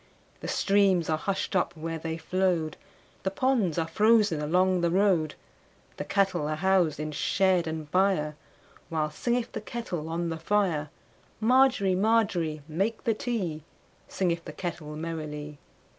[0.39, 2.75] The streams are hushed up where they flowed,
[3.21, 5.35] The ponds are frozen along the road,
[5.97, 10.89] The cattle are housed in shed and byreWhile singeth the kettle on the fire.
[11.39, 13.61] Margery, Margery, make the tea,
[14.07, 15.59] Singeth the kettle merrily.